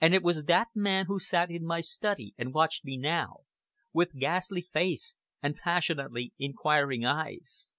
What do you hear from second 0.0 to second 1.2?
And it was that man who